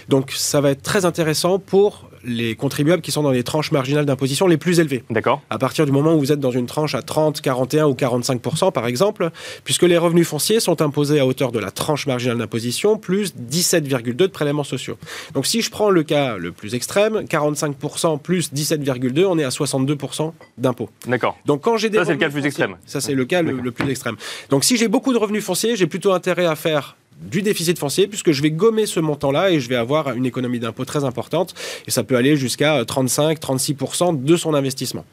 [0.09, 4.07] Donc, ça va être très intéressant pour les contribuables qui sont dans les tranches marginales
[4.07, 5.05] d'imposition les plus élevées.
[5.11, 5.43] D'accord.
[5.51, 8.41] À partir du moment où vous êtes dans une tranche à 30, 41 ou 45
[8.73, 9.31] par exemple,
[9.65, 14.15] puisque les revenus fonciers sont imposés à hauteur de la tranche marginale d'imposition plus 17,2
[14.15, 14.97] de prélèvements sociaux.
[15.35, 19.49] Donc si je prends le cas le plus extrême, 45% plus 17,2, on est à
[19.49, 20.91] 62% d'impôts.
[21.07, 21.37] D'accord.
[21.47, 22.77] Donc quand j'ai des Ça c'est le cas le plus extrême.
[22.87, 24.17] Ça c'est le cas le, le plus extrême.
[24.51, 28.07] Donc si j'ai beaucoup de revenus fonciers, j'ai plutôt intérêt à faire du déficit foncier
[28.07, 31.55] puisque je vais gommer ce montant-là et je vais avoir une économie d'impôt très importante
[31.87, 35.05] et ça peut aller jusqu'à 35-36% de son investissement.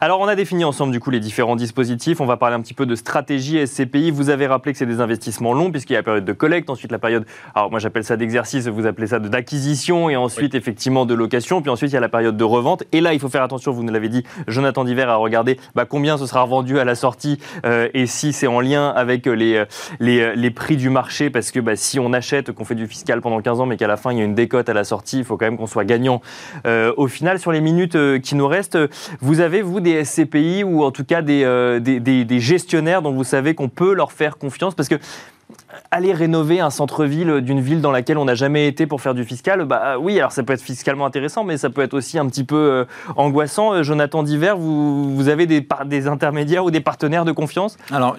[0.00, 2.20] Alors, on a défini ensemble du coup les différents dispositifs.
[2.20, 4.10] On va parler un petit peu de stratégie SCPI.
[4.10, 6.70] Vous avez rappelé que c'est des investissements longs puisqu'il y a la période de collecte,
[6.70, 11.06] ensuite la période, alors moi j'appelle ça d'exercice, vous appelez ça d'acquisition et ensuite effectivement
[11.06, 11.62] de location.
[11.62, 12.84] Puis ensuite il y a la période de revente.
[12.92, 15.84] Et là, il faut faire attention, vous nous l'avez dit, Jonathan Diver, à regarder bah,
[15.84, 19.56] combien ce sera revendu à la sortie euh, et si c'est en lien avec les,
[19.56, 19.64] euh,
[20.00, 21.30] les, euh, les prix du marché.
[21.30, 23.86] Parce que bah, si on achète, qu'on fait du fiscal pendant 15 ans, mais qu'à
[23.86, 25.66] la fin il y a une décote à la sortie, il faut quand même qu'on
[25.66, 26.20] soit gagnant
[26.66, 27.38] euh, au final.
[27.38, 28.78] Sur les minutes qui nous restent,
[29.20, 33.24] vous avez, vous, des SCPI ou en tout cas des, euh, des, gestionnaires dont vous
[33.24, 34.96] savez qu'on peut leur faire confiance Parce que
[35.90, 39.24] aller rénover un centre-ville d'une ville dans laquelle on n'a jamais été pour faire du
[39.24, 42.26] fiscal, bah oui, alors ça peut être fiscalement intéressant, mais ça peut être aussi un
[42.26, 42.84] petit peu euh,
[43.16, 43.72] angoissant.
[43.72, 47.78] Euh, Jonathan Diver, vous, vous avez des, intermédiaires ou des partenaires de confiance?
[47.90, 48.16] Alors,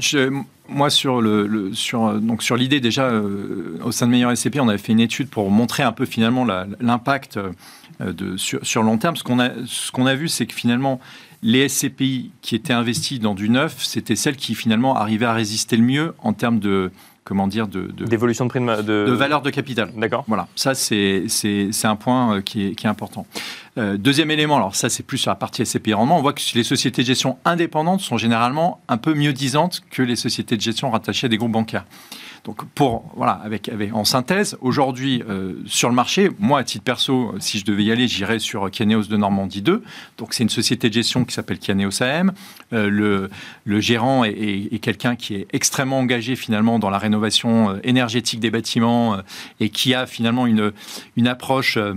[0.70, 4.78] moi, sur le, sur, euh, l'idée déjà euh, au sein de Meilleur SCP, on avait
[4.78, 7.40] fait une étude pour montrer un peu finalement l'impact
[8.02, 9.16] euh, sur, long terme.
[9.16, 11.00] Ce qu'on ce qu'on a vu, c'est que finalement
[11.42, 15.78] les SCPI qui étaient investis dans du neuf, c'était celles qui finalement arrivaient à résister
[15.78, 16.92] le mieux en termes de
[17.24, 19.06] comment dire de, d'évolution de prix de, de...
[19.06, 19.92] de valeur de capital.
[19.96, 20.24] D'accord.
[20.28, 23.26] Voilà, ça c'est c'est- c'est un point euh, qui est, qui est important.
[23.78, 26.42] Euh, deuxième élément, alors ça c'est plus sur la partie SCPI rendement, on voit que
[26.56, 30.62] les sociétés de gestion indépendantes sont généralement un peu mieux disantes que les sociétés de
[30.62, 31.86] gestion rattachées à des groupes bancaires.
[32.46, 37.36] Donc pour voilà, avec, en synthèse, aujourd'hui euh, sur le marché, moi à titre perso,
[37.40, 39.84] si je devais y aller, j'irais sur Kianeos de Normandie 2.
[40.18, 42.32] Donc c'est une société de gestion qui s'appelle Kianeos AM.
[42.74, 43.30] Euh,
[43.66, 48.40] le, gérant est, est- quelqu'un qui est extrêmement engagé finalement dans la rénovation euh, énergétique
[48.40, 49.22] des bâtiments euh,
[49.60, 50.72] et qui a finalement une,
[51.18, 51.94] une approche euh,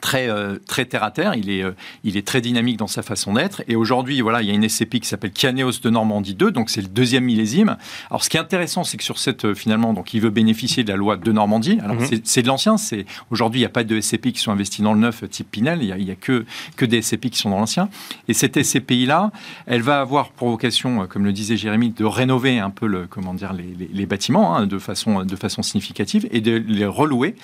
[0.00, 1.34] très, euh, très terre à terre.
[1.34, 1.72] Il est, euh,
[2.04, 3.62] il est très dynamique dans sa façon d'être.
[3.68, 6.70] Et aujourd'hui, voilà, il y a une SCP qui s'appelle Kianeos de Normandie 2, donc
[6.70, 7.76] c'est le deuxième millésime.
[8.10, 10.84] Alors, ce qui est intéressant, c'est que sur cette, euh, finalement, donc il veut bénéficier
[10.84, 11.78] de la loi de Normandie.
[11.82, 12.06] Alors, Mhm.
[12.06, 12.76] c'est- c'est de l'ancien.
[12.76, 15.50] C'est aujourd'hui, il n'y a pas de SCP qui sont investis dans le neuf type
[15.50, 15.80] Pinel.
[15.82, 16.44] Il y a, il y a que,
[16.76, 17.88] que des SCP qui sont dans l'ancien.
[18.28, 19.30] Et cette SCPI-là,
[19.66, 23.34] elle va avoir pour vocation, comme le disait Jérémy, de rénover un peu le, comment
[23.34, 27.34] dire, les, les- les bâtiments hein, de, façon, de façon significative et de les relouer.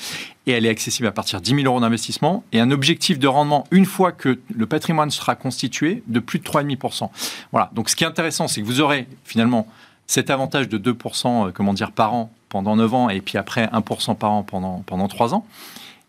[0.46, 3.26] Et elle est accessible à partir de 10 000 euros d'investissement et un objectif de
[3.26, 7.10] rendement, une fois que le patrimoine sera constitué, de plus de 3,5%.
[7.52, 7.70] Voilà.
[7.74, 9.66] Donc ce qui est intéressant, c'est que vous aurez finalement
[10.06, 13.66] cet avantage de 2% euh, comment dire, par an pendant 9 ans et puis après
[13.66, 15.46] 1% par an pendant, pendant 3 ans.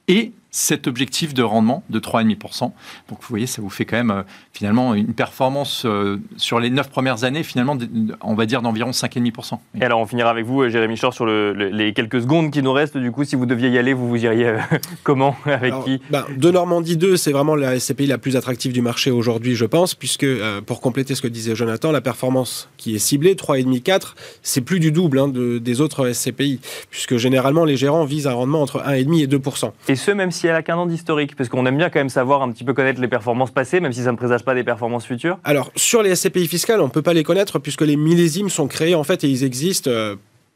[0.07, 2.61] Et cet objectif de rendement de 3,5%.
[2.61, 2.73] Donc
[3.11, 6.89] vous voyez, ça vous fait quand même euh, finalement une performance euh, sur les 9
[6.89, 7.77] premières années, finalement,
[8.21, 9.59] on va dire d'environ 5,5%.
[9.79, 12.49] Et alors, on finira avec vous, euh, Jérémy Chor, sur le- le- les quelques secondes
[12.49, 12.97] qui nous restent.
[12.97, 14.57] Du coup, si vous deviez y aller, vous vous iriez euh,
[15.03, 16.01] comment Avec Alors, qui?
[16.09, 19.65] ben, de Normandie 2, c'est vraiment la SCPI la plus attractive du marché aujourd'hui, je
[19.65, 24.15] pense, puisque euh, pour compléter ce que disait Jonathan, la performance qui est ciblée, 3,5-4,
[24.41, 28.33] c'est plus du double hein, de- des autres SCPI, puisque généralement les gérants visent un
[28.33, 29.39] rendement entre 1,5 et 2
[29.87, 32.09] Et ce, même si elle a qu'un an d'historique, parce qu'on aime bien quand même
[32.09, 34.63] savoir un petit peu connaître les performances passées, même si ça ne présage pas des
[34.63, 35.37] performances futures.
[35.43, 38.67] Alors, sur les SCPI fiscales, on ne peut pas les connaître puisque les millésimes sont
[38.67, 39.89] créés en fait et ils existent.
[39.89, 40.15] euh,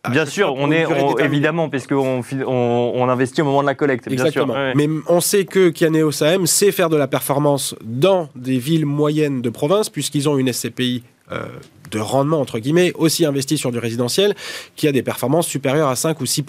[0.10, 3.75] Bien sûr, on est on- évidemment, puisqu'on fi- on, on investit au moment de la
[3.75, 4.08] collecte.
[4.10, 4.25] Bien sûr.
[4.25, 4.54] Exactement.
[4.56, 4.73] Ouais.
[4.75, 9.43] Mais on sait que Kianeos AM sait faire de la performance dans des villes moyennes
[9.43, 11.43] de province, puisqu'ils ont une SCPI euh,
[11.91, 14.34] de rendement, entre guillemets, aussi investie sur du résidentiel,
[14.75, 16.43] qui a des performances supérieures à 5 ou 6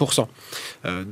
[0.85, 1.03] Euh,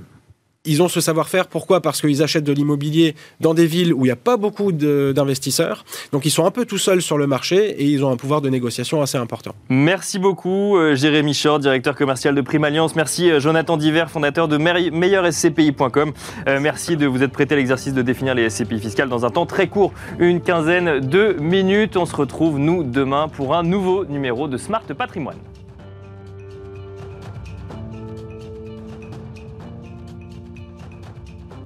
[0.66, 1.82] ils ont ce savoir-faire, pourquoi?
[1.82, 5.84] Parce qu'ils achètent de l'immobilier dans des villes où il n'y a pas beaucoup d'investisseurs.
[6.12, 8.42] Donc ils sont un peu tout seuls sur le marché et ils ont un pouvoir
[8.42, 9.52] de négociation assez important.
[9.70, 12.96] Merci beaucoup, euh, Jérémy Short, directeur commercial de Prime Alliance.
[12.96, 16.14] Merci, euh, Jonathan Diver, fondateur de meille- meilleurscpi.com.
[16.48, 19.30] Euh, merci de vous être prêté à l'exercice de définir les SCPI fiscales dans un
[19.30, 21.98] temps très court, une quinzaine de minutes.
[21.98, 25.38] On se retrouve, nous, demain, pour un nouveau numéro de Smart Patrimoine.